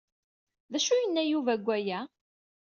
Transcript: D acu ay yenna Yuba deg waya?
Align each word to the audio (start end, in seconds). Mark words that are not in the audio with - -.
D 0.71 0.73
acu 0.77 0.89
ay 0.93 0.99
yenna 1.03 1.23
Yuba 1.31 1.53
deg 1.57 1.65
waya? 1.67 1.99